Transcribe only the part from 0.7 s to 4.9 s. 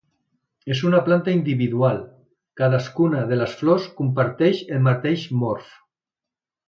En una planta individual, cadascuna de les flors comparteixen el